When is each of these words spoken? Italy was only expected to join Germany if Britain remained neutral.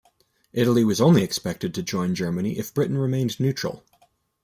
Italy 0.51 0.83
was 0.83 0.99
only 0.99 1.21
expected 1.21 1.75
to 1.75 1.83
join 1.83 2.15
Germany 2.15 2.57
if 2.57 2.73
Britain 2.73 2.97
remained 2.97 3.39
neutral. 3.39 3.83